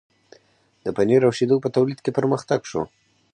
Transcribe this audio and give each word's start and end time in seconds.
د 0.83 0.85
پنیر 0.97 1.21
او 1.27 1.31
شیدو 1.37 1.55
په 1.63 1.69
تولید 1.75 1.99
کې 2.01 2.15
پرمختګ 2.17 2.59
شو. 2.69 2.81